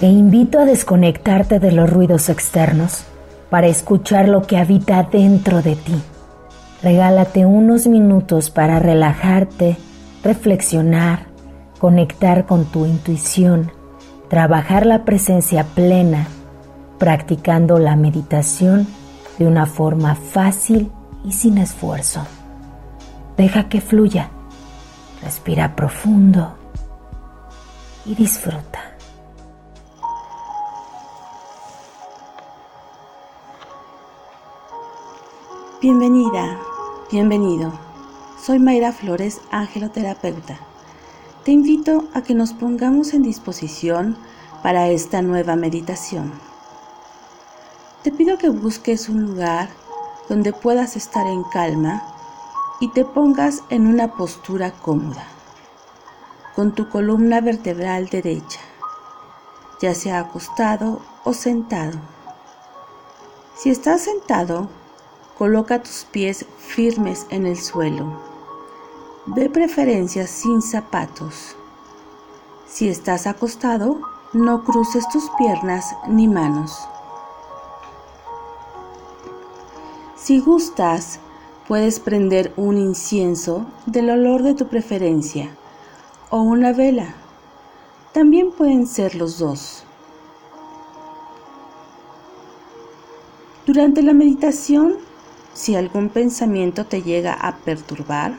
Te 0.00 0.06
invito 0.06 0.60
a 0.60 0.64
desconectarte 0.64 1.58
de 1.58 1.72
los 1.72 1.90
ruidos 1.90 2.28
externos 2.28 3.02
para 3.50 3.66
escuchar 3.66 4.28
lo 4.28 4.42
que 4.42 4.56
habita 4.56 5.02
dentro 5.02 5.60
de 5.60 5.74
ti. 5.74 6.00
Regálate 6.84 7.44
unos 7.44 7.88
minutos 7.88 8.50
para 8.50 8.78
relajarte, 8.78 9.76
reflexionar, 10.22 11.26
conectar 11.80 12.46
con 12.46 12.66
tu 12.66 12.86
intuición, 12.86 13.72
trabajar 14.28 14.86
la 14.86 15.04
presencia 15.04 15.64
plena, 15.64 16.28
practicando 16.98 17.80
la 17.80 17.96
meditación 17.96 18.86
de 19.36 19.48
una 19.48 19.66
forma 19.66 20.14
fácil 20.14 20.92
y 21.24 21.32
sin 21.32 21.58
esfuerzo. 21.58 22.24
Deja 23.36 23.68
que 23.68 23.80
fluya, 23.80 24.30
respira 25.24 25.74
profundo 25.74 26.54
y 28.06 28.14
disfruta. 28.14 28.97
Bienvenida, 35.80 36.58
bienvenido. 37.08 37.72
Soy 38.42 38.58
Mayra 38.58 38.90
Flores, 38.90 39.40
angeloterapeuta. 39.52 40.58
Te 41.44 41.52
invito 41.52 42.08
a 42.14 42.22
que 42.22 42.34
nos 42.34 42.52
pongamos 42.52 43.14
en 43.14 43.22
disposición 43.22 44.16
para 44.64 44.88
esta 44.88 45.22
nueva 45.22 45.54
meditación. 45.54 46.32
Te 48.02 48.10
pido 48.10 48.38
que 48.38 48.48
busques 48.48 49.08
un 49.08 49.22
lugar 49.22 49.68
donde 50.28 50.52
puedas 50.52 50.96
estar 50.96 51.28
en 51.28 51.44
calma 51.44 52.02
y 52.80 52.88
te 52.88 53.04
pongas 53.04 53.62
en 53.70 53.86
una 53.86 54.16
postura 54.16 54.72
cómoda, 54.72 55.28
con 56.56 56.74
tu 56.74 56.88
columna 56.88 57.40
vertebral 57.40 58.08
derecha, 58.08 58.58
ya 59.80 59.94
sea 59.94 60.18
acostado 60.18 61.02
o 61.22 61.32
sentado. 61.32 62.00
Si 63.54 63.70
estás 63.70 64.00
sentado, 64.00 64.68
Coloca 65.38 65.80
tus 65.80 66.04
pies 66.10 66.46
firmes 66.56 67.24
en 67.30 67.46
el 67.46 67.56
suelo. 67.56 68.20
De 69.26 69.48
preferencia 69.48 70.26
sin 70.26 70.60
zapatos. 70.60 71.54
Si 72.66 72.88
estás 72.88 73.28
acostado, 73.28 74.00
no 74.32 74.64
cruces 74.64 75.08
tus 75.08 75.30
piernas 75.38 75.94
ni 76.08 76.26
manos. 76.26 76.76
Si 80.16 80.40
gustas, 80.40 81.20
puedes 81.68 82.00
prender 82.00 82.52
un 82.56 82.76
incienso 82.76 83.64
del 83.86 84.10
olor 84.10 84.42
de 84.42 84.54
tu 84.54 84.66
preferencia 84.66 85.56
o 86.30 86.42
una 86.42 86.72
vela. 86.72 87.14
También 88.12 88.50
pueden 88.50 88.88
ser 88.88 89.14
los 89.14 89.38
dos. 89.38 89.84
Durante 93.66 94.02
la 94.02 94.14
meditación, 94.14 95.06
si 95.58 95.74
algún 95.74 96.08
pensamiento 96.08 96.86
te 96.86 97.02
llega 97.02 97.32
a 97.32 97.56
perturbar, 97.56 98.38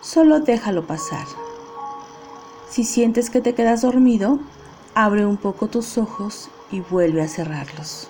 solo 0.00 0.40
déjalo 0.40 0.86
pasar. 0.86 1.26
Si 2.70 2.84
sientes 2.84 3.28
que 3.28 3.42
te 3.42 3.54
quedas 3.54 3.82
dormido, 3.82 4.38
abre 4.94 5.26
un 5.26 5.36
poco 5.36 5.68
tus 5.68 5.98
ojos 5.98 6.48
y 6.70 6.80
vuelve 6.80 7.20
a 7.20 7.28
cerrarlos. 7.28 8.08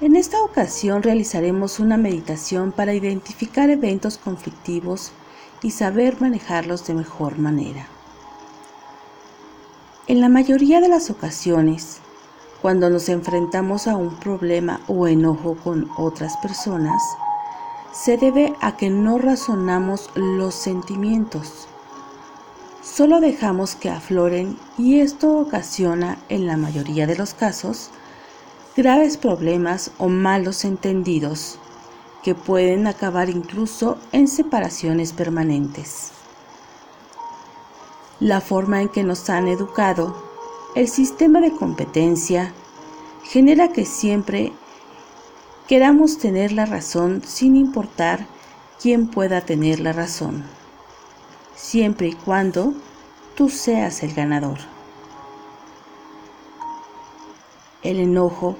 En 0.00 0.16
esta 0.16 0.40
ocasión 0.42 1.02
realizaremos 1.02 1.80
una 1.80 1.98
meditación 1.98 2.72
para 2.72 2.94
identificar 2.94 3.68
eventos 3.68 4.16
conflictivos 4.16 5.12
y 5.60 5.72
saber 5.72 6.18
manejarlos 6.18 6.86
de 6.86 6.94
mejor 6.94 7.38
manera. 7.38 7.88
En 10.06 10.22
la 10.22 10.30
mayoría 10.30 10.80
de 10.80 10.88
las 10.88 11.10
ocasiones, 11.10 12.00
cuando 12.62 12.90
nos 12.90 13.08
enfrentamos 13.08 13.86
a 13.86 13.96
un 13.96 14.16
problema 14.16 14.80
o 14.88 15.06
enojo 15.06 15.56
con 15.62 15.88
otras 15.96 16.36
personas, 16.38 17.02
se 17.92 18.16
debe 18.16 18.54
a 18.60 18.76
que 18.76 18.90
no 18.90 19.18
razonamos 19.18 20.10
los 20.14 20.54
sentimientos. 20.54 21.68
Solo 22.82 23.20
dejamos 23.20 23.74
que 23.76 23.90
afloren 23.90 24.58
y 24.76 25.00
esto 25.00 25.38
ocasiona, 25.38 26.18
en 26.28 26.46
la 26.46 26.56
mayoría 26.56 27.06
de 27.06 27.16
los 27.16 27.34
casos, 27.34 27.90
graves 28.76 29.16
problemas 29.16 29.90
o 29.98 30.08
malos 30.08 30.64
entendidos 30.64 31.58
que 32.22 32.34
pueden 32.34 32.86
acabar 32.86 33.30
incluso 33.30 33.98
en 34.12 34.28
separaciones 34.28 35.12
permanentes. 35.12 36.10
La 38.20 38.40
forma 38.40 38.82
en 38.82 38.88
que 38.88 39.04
nos 39.04 39.30
han 39.30 39.46
educado 39.46 40.27
el 40.78 40.86
sistema 40.86 41.40
de 41.40 41.50
competencia 41.50 42.52
genera 43.24 43.72
que 43.72 43.84
siempre 43.84 44.52
queramos 45.66 46.18
tener 46.18 46.52
la 46.52 46.66
razón 46.66 47.20
sin 47.26 47.56
importar 47.56 48.28
quién 48.80 49.08
pueda 49.08 49.40
tener 49.40 49.80
la 49.80 49.92
razón, 49.92 50.44
siempre 51.56 52.06
y 52.06 52.12
cuando 52.12 52.74
tú 53.34 53.48
seas 53.48 54.04
el 54.04 54.14
ganador. 54.14 54.58
El 57.82 57.98
enojo, 57.98 58.56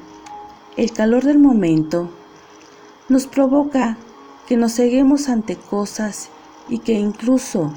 el 0.76 0.90
calor 0.90 1.22
del 1.22 1.38
momento, 1.38 2.10
nos 3.08 3.28
provoca 3.28 3.96
que 4.48 4.56
nos 4.56 4.74
ceguemos 4.74 5.28
ante 5.28 5.54
cosas 5.54 6.30
y 6.68 6.80
que 6.80 6.94
incluso 6.94 7.72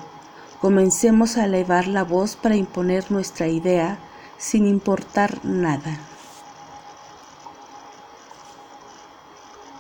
comencemos 0.60 1.38
a 1.38 1.46
elevar 1.46 1.86
la 1.86 2.04
voz 2.04 2.36
para 2.36 2.56
imponer 2.56 3.12
nuestra 3.12 3.48
idea 3.48 4.00
sin 4.42 4.66
importar 4.66 5.40
nada. 5.46 6.00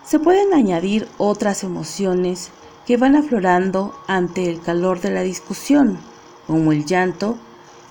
Se 0.05 0.19
pueden 0.19 0.53
añadir 0.53 1.07
otras 1.17 1.63
emociones 1.63 2.51
que 2.85 2.97
van 2.97 3.16
aflorando 3.16 3.95
ante 4.07 4.49
el 4.49 4.61
calor 4.61 5.01
de 5.01 5.09
la 5.09 5.22
discusión, 5.22 5.97
como 6.45 6.72
el 6.72 6.85
llanto 6.85 7.38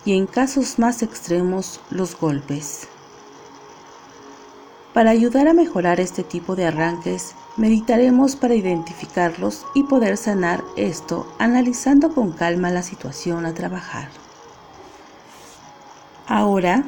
y 0.04 0.16
en 0.16 0.26
casos 0.26 0.78
más 0.78 1.02
extremos 1.02 1.80
los 1.90 2.16
golpes. 2.18 2.86
Para 4.94 5.10
ayudar 5.10 5.48
a 5.48 5.54
mejorar 5.54 5.98
este 5.98 6.22
tipo 6.22 6.54
de 6.54 6.66
arranques, 6.66 7.34
meditaremos 7.56 8.36
para 8.36 8.54
identificarlos 8.54 9.66
y 9.74 9.84
poder 9.84 10.16
sanar 10.16 10.62
esto 10.76 11.26
analizando 11.38 12.14
con 12.14 12.32
calma 12.32 12.70
la 12.70 12.82
situación 12.82 13.44
a 13.44 13.54
trabajar. 13.54 14.08
Ahora 16.32 16.84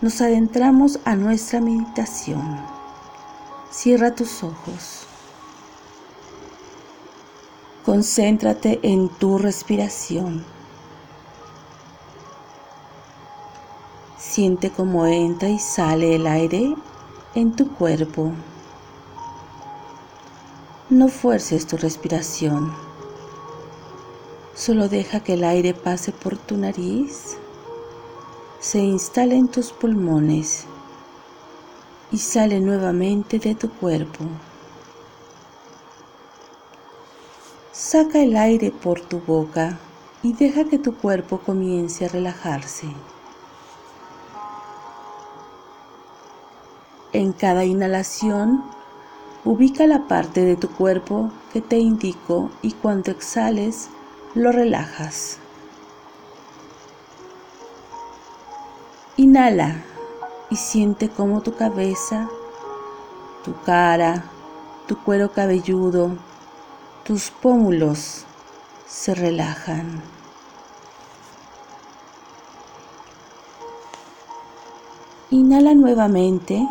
nos 0.00 0.22
adentramos 0.22 0.98
a 1.04 1.16
nuestra 1.16 1.60
meditación. 1.60 2.58
Cierra 3.70 4.14
tus 4.14 4.42
ojos. 4.42 5.06
Concéntrate 7.84 8.80
en 8.82 9.10
tu 9.10 9.36
respiración. 9.36 10.46
Siente 14.16 14.70
cómo 14.70 15.04
entra 15.04 15.50
y 15.50 15.58
sale 15.58 16.14
el 16.14 16.26
aire 16.26 16.74
en 17.34 17.54
tu 17.54 17.70
cuerpo. 17.70 18.32
No 20.88 21.08
fuerces 21.08 21.66
tu 21.66 21.76
respiración. 21.76 22.72
Solo 24.54 24.88
deja 24.88 25.20
que 25.20 25.34
el 25.34 25.44
aire 25.44 25.74
pase 25.74 26.12
por 26.12 26.38
tu 26.38 26.56
nariz 26.56 27.36
se 28.64 28.78
instala 28.78 29.34
en 29.34 29.48
tus 29.48 29.72
pulmones 29.72 30.64
y 32.10 32.16
sale 32.16 32.60
nuevamente 32.60 33.38
de 33.38 33.54
tu 33.54 33.68
cuerpo. 33.68 34.24
Saca 37.72 38.22
el 38.22 38.34
aire 38.38 38.70
por 38.70 39.02
tu 39.02 39.20
boca 39.20 39.78
y 40.22 40.32
deja 40.32 40.64
que 40.64 40.78
tu 40.78 40.96
cuerpo 40.96 41.40
comience 41.40 42.06
a 42.06 42.08
relajarse. 42.08 42.86
En 47.12 47.34
cada 47.34 47.66
inhalación, 47.66 48.64
ubica 49.44 49.86
la 49.86 50.08
parte 50.08 50.40
de 50.40 50.56
tu 50.56 50.70
cuerpo 50.70 51.30
que 51.52 51.60
te 51.60 51.76
indico 51.76 52.50
y 52.62 52.72
cuando 52.72 53.10
exhales, 53.10 53.90
lo 54.34 54.52
relajas. 54.52 55.38
Inhala 59.16 59.76
y 60.50 60.56
siente 60.56 61.08
cómo 61.08 61.40
tu 61.40 61.54
cabeza, 61.54 62.28
tu 63.44 63.54
cara, 63.64 64.24
tu 64.88 64.98
cuero 64.98 65.30
cabelludo, 65.30 66.16
tus 67.04 67.30
pómulos 67.30 68.24
se 68.88 69.14
relajan. 69.14 70.02
Inhala 75.30 75.74
nuevamente 75.74 76.68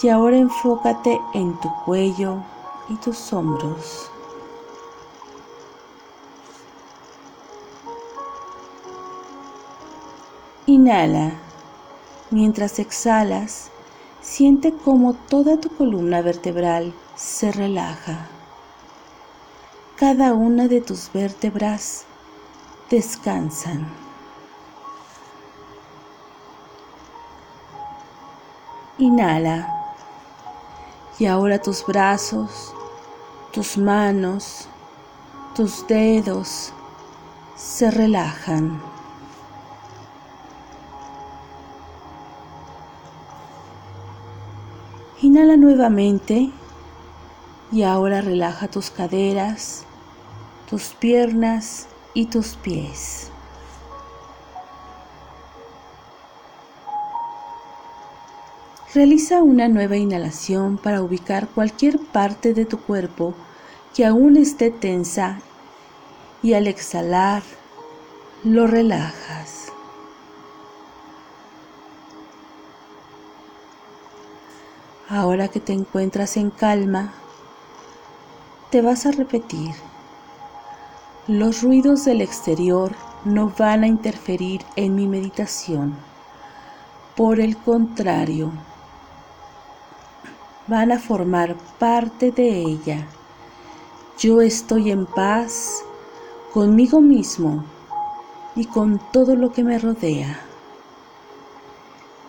y 0.00 0.08
ahora 0.08 0.36
enfócate 0.36 1.20
en 1.34 1.58
tu 1.60 1.68
cuello 1.84 2.36
y 2.88 2.94
tus 2.96 3.32
hombros. 3.32 4.08
Inhala. 10.66 11.32
Mientras 12.32 12.78
exhalas, 12.78 13.70
siente 14.22 14.72
cómo 14.72 15.12
toda 15.12 15.60
tu 15.60 15.68
columna 15.68 16.22
vertebral 16.22 16.94
se 17.14 17.52
relaja. 17.52 18.26
Cada 19.96 20.32
una 20.32 20.66
de 20.66 20.80
tus 20.80 21.12
vértebras 21.12 22.06
descansan. 22.88 23.86
Inhala. 28.96 29.68
Y 31.18 31.26
ahora 31.26 31.60
tus 31.60 31.84
brazos, 31.84 32.72
tus 33.52 33.76
manos, 33.76 34.68
tus 35.54 35.86
dedos 35.86 36.72
se 37.56 37.90
relajan. 37.90 38.91
Inhala 45.32 45.56
nuevamente 45.56 46.50
y 47.72 47.84
ahora 47.84 48.20
relaja 48.20 48.68
tus 48.68 48.90
caderas, 48.90 49.84
tus 50.68 50.88
piernas 50.88 51.86
y 52.12 52.26
tus 52.26 52.56
pies. 52.56 53.30
Realiza 58.94 59.42
una 59.42 59.68
nueva 59.68 59.96
inhalación 59.96 60.76
para 60.76 61.00
ubicar 61.00 61.48
cualquier 61.48 61.98
parte 61.98 62.52
de 62.52 62.66
tu 62.66 62.78
cuerpo 62.80 63.32
que 63.94 64.04
aún 64.04 64.36
esté 64.36 64.70
tensa 64.70 65.40
y 66.42 66.52
al 66.52 66.66
exhalar 66.66 67.42
lo 68.44 68.66
relajas. 68.66 69.61
Ahora 75.14 75.48
que 75.48 75.60
te 75.60 75.74
encuentras 75.74 76.38
en 76.38 76.48
calma, 76.48 77.12
te 78.70 78.80
vas 78.80 79.04
a 79.04 79.10
repetir. 79.10 79.74
Los 81.28 81.60
ruidos 81.60 82.06
del 82.06 82.22
exterior 82.22 82.92
no 83.26 83.52
van 83.58 83.82
a 83.82 83.88
interferir 83.88 84.62
en 84.74 84.94
mi 84.94 85.06
meditación. 85.06 85.94
Por 87.14 87.40
el 87.40 87.58
contrario, 87.58 88.52
van 90.66 90.92
a 90.92 90.98
formar 90.98 91.56
parte 91.78 92.30
de 92.32 92.62
ella. 92.62 93.06
Yo 94.18 94.40
estoy 94.40 94.92
en 94.92 95.04
paz 95.04 95.84
conmigo 96.54 97.02
mismo 97.02 97.66
y 98.56 98.64
con 98.64 98.98
todo 99.12 99.36
lo 99.36 99.52
que 99.52 99.62
me 99.62 99.78
rodea. 99.78 100.40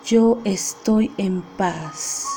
Yo 0.05 0.39
estoy 0.43 1.13
en 1.15 1.43
paz, 1.55 2.32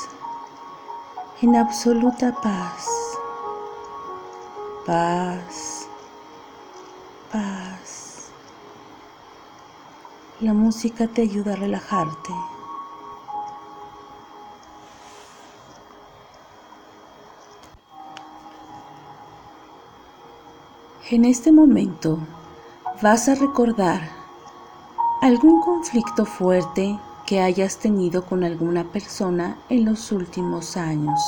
en 1.39 1.55
absoluta 1.55 2.33
paz, 2.41 2.87
paz, 4.87 5.87
paz. 7.31 8.31
La 10.39 10.53
música 10.53 11.07
te 11.07 11.21
ayuda 11.21 11.53
a 11.53 11.57
relajarte. 11.57 12.33
En 21.11 21.23
este 21.23 21.51
momento 21.51 22.17
vas 23.01 23.29
a 23.29 23.35
recordar 23.35 24.01
algún 25.21 25.61
conflicto 25.61 26.25
fuerte 26.25 26.99
que 27.27 27.41
hayas 27.41 27.77
tenido 27.77 28.25
con 28.25 28.45
alguna 28.45 28.85
persona 28.85 29.57
en 29.69 29.85
los 29.85 30.11
últimos 30.11 30.77
años. 30.77 31.19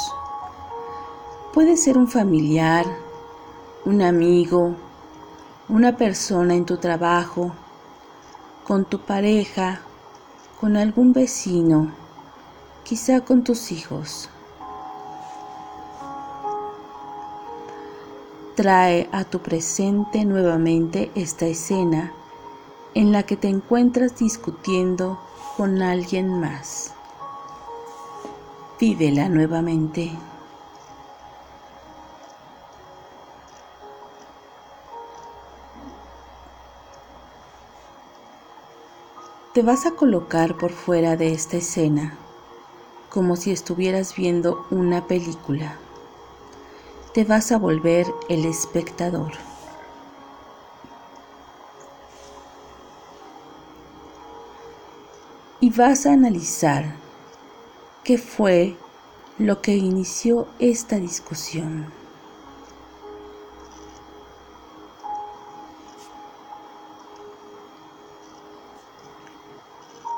Puede 1.54 1.75
ser 1.75 1.98
un 1.98 2.07
familiar, 2.07 2.86
un 3.86 4.01
amigo, 4.01 4.75
una 5.68 5.98
persona 5.98 6.56
en 6.56 6.66
tu 6.66 6.78
trabajo, 6.78 7.51
con 8.66 8.86
tu 8.86 9.01
pareja, 9.01 9.81
con 10.62 10.78
algún 10.78 11.12
vecino, 11.12 11.92
quizá 12.84 13.22
con 13.22 13.44
tus 13.44 13.72
hijos. 13.72 14.30
trae 18.56 19.07
a 19.13 19.24
tu 19.24 19.40
presente 19.40 20.25
nuevamente 20.25 21.13
esta 21.16 21.45
escena 21.45 22.12
en 22.94 23.13
la 23.13 23.24
que 23.24 23.38
te 23.38 23.48
encuentras 23.48 24.19
discutiendo 24.19 25.18
con 25.60 25.82
alguien 25.82 26.40
más. 26.40 26.94
Vívela 28.80 29.28
nuevamente. 29.28 30.10
Te 39.54 39.62
vas 39.62 39.86
a 39.86 39.92
colocar 39.92 40.56
por 40.56 40.72
fuera 40.72 41.18
de 41.18 41.34
esta 41.34 41.58
escena, 41.58 42.18
como 43.10 43.36
si 43.36 43.52
estuvieras 43.52 44.16
viendo 44.16 44.66
una 44.72 45.08
película 45.08 45.76
te 47.14 47.24
vas 47.24 47.52
a 47.52 47.58
volver 47.58 48.06
el 48.30 48.46
espectador. 48.46 49.49
Y 55.69 55.71
vas 55.71 56.07
a 56.07 56.13
analizar 56.13 56.95
qué 58.04 58.18
fue 58.18 58.75
lo 59.38 59.62
que 59.62 59.75
inició 59.75 60.48
esta 60.57 60.95
discusión. 60.95 61.94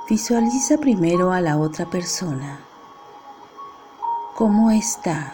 Visualiza 0.10 0.78
primero 0.78 1.34
a 1.34 1.42
la 1.42 1.58
otra 1.58 1.86
persona. 1.86 2.62
¿Cómo 4.38 4.72
está? 4.72 5.34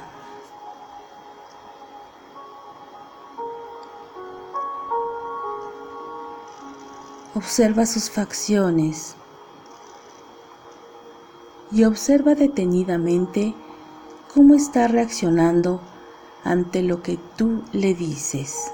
Observa 7.35 7.85
sus 7.85 8.09
facciones 8.09 9.15
y 11.71 11.83
observa 11.83 12.35
detenidamente 12.35 13.53
cómo 14.33 14.55
está 14.55 14.87
reaccionando 14.87 15.81
ante 16.43 16.81
lo 16.81 17.01
que 17.01 17.17
tú 17.35 17.63
le 17.73 17.93
dices. 17.93 18.71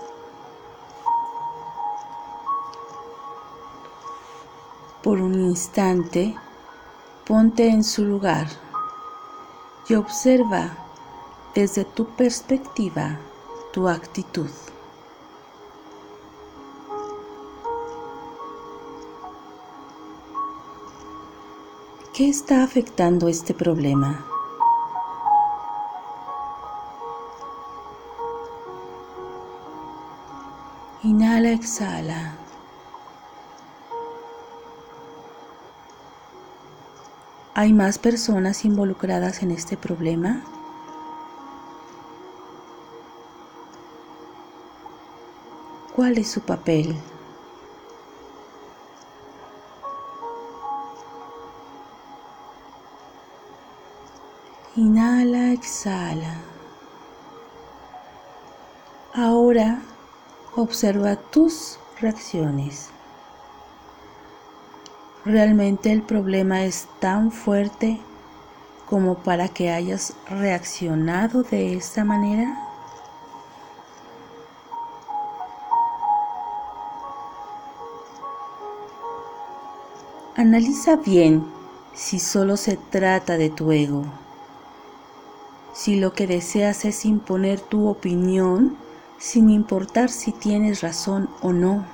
Por 5.02 5.20
un 5.20 5.34
instante, 5.34 6.36
ponte 7.26 7.68
en 7.68 7.84
su 7.84 8.06
lugar 8.06 8.48
y 9.90 9.96
observa 9.96 10.78
desde 11.56 11.84
tu 11.84 12.06
perspectiva 12.06 13.20
tu 13.74 13.90
actitud. 13.90 14.50
¿Qué 22.14 22.30
está 22.30 22.62
afectando 22.62 23.28
este 23.28 23.56
problema? 23.56 24.24
Inhala, 31.02 31.50
exhala. 31.54 32.36
¿Hay 37.56 37.74
más 37.74 37.98
personas 37.98 38.64
involucradas 38.64 39.42
en 39.42 39.50
este 39.50 39.76
problema? 39.76 40.44
¿Cuál 45.96 46.20
es 46.20 46.30
su 46.30 46.42
papel? 46.42 46.96
Inhala, 54.76 55.52
exhala. 55.52 56.34
Ahora 59.14 59.84
observa 60.56 61.16
tus 61.16 61.78
reacciones. 62.02 62.90
¿Realmente 65.26 65.92
el 65.92 66.02
problema 66.02 66.64
es 66.64 66.88
tan 67.00 67.32
fuerte 67.32 68.00
como 68.90 69.14
para 69.20 69.48
que 69.48 69.70
hayas 69.70 70.16
reaccionado 70.28 71.44
de 71.44 71.76
esta 71.76 72.04
manera? 72.04 72.58
Analiza 80.36 80.96
bien 80.96 81.46
si 81.94 82.20
solo 82.20 82.58
se 82.58 82.76
trata 82.76 83.38
de 83.38 83.52
tu 83.52 83.72
ego, 83.72 84.04
si 85.74 85.96
lo 85.96 86.14
que 86.14 86.28
deseas 86.28 86.86
es 86.86 87.04
imponer 87.04 87.60
tu 87.60 87.88
opinión 87.88 88.78
sin 89.18 89.50
importar 89.50 90.10
si 90.10 90.32
tienes 90.32 90.82
razón 90.82 91.30
o 91.42 91.52
no. 91.52 91.86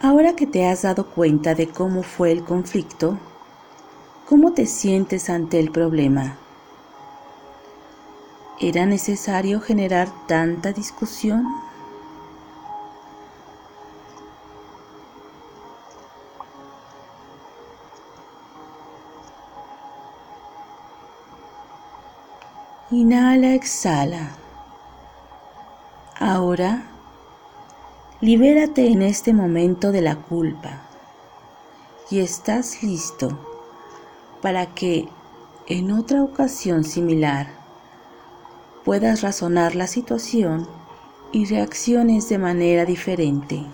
Ahora 0.00 0.36
que 0.36 0.46
te 0.46 0.66
has 0.66 0.82
dado 0.82 1.06
cuenta 1.06 1.54
de 1.54 1.68
cómo 1.68 2.02
fue 2.02 2.30
el 2.30 2.44
conflicto, 2.44 3.18
¿cómo 4.28 4.52
te 4.52 4.66
sientes 4.66 5.28
ante 5.28 5.58
el 5.58 5.72
problema? 5.72 6.36
¿Era 8.60 8.86
necesario 8.86 9.60
generar 9.60 10.08
tanta 10.26 10.72
discusión? 10.72 11.65
Inhala, 22.90 23.54
exhala. 23.54 24.30
Ahora 26.18 26.96
Libérate 28.22 28.88
en 28.88 29.02
este 29.02 29.34
momento 29.34 29.92
de 29.92 30.00
la 30.00 30.16
culpa 30.16 30.80
y 32.10 32.20
estás 32.20 32.82
listo 32.82 33.38
para 34.40 34.74
que 34.74 35.06
en 35.66 35.92
otra 35.92 36.22
ocasión 36.22 36.82
similar 36.82 37.48
puedas 38.86 39.20
razonar 39.20 39.74
la 39.74 39.86
situación 39.86 40.66
y 41.30 41.44
reacciones 41.44 42.30
de 42.30 42.38
manera 42.38 42.86
diferente. 42.86 43.66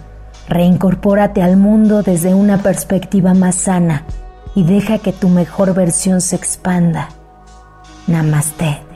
Reincorpórate 0.47 1.41
al 1.41 1.57
mundo 1.57 2.03
desde 2.03 2.33
una 2.33 2.59
perspectiva 2.63 3.33
más 3.33 3.55
sana 3.55 4.05
y 4.55 4.63
deja 4.63 4.99
que 4.99 5.11
tu 5.11 5.27
mejor 5.27 5.73
versión 5.73 6.21
se 6.21 6.37
expanda. 6.37 7.09
Namaste. 8.07 8.92